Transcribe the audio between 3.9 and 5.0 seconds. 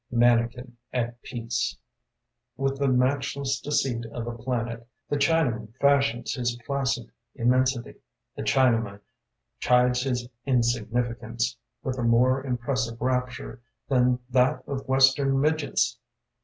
of a planet,